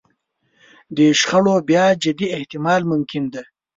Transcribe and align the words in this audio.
د 0.95 0.97
شخړو 1.19 1.55
بیا 1.69 1.85
جدي 2.03 2.27
احتمال 2.37 2.81
ممکن 2.91 3.23
دی. 3.33 3.43